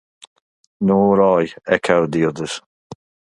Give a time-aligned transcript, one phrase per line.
[0.79, 2.59] "Nor I," echoed the others.